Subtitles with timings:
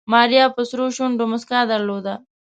[0.11, 2.13] ماريا په سرو شونډو موسکا درلوده.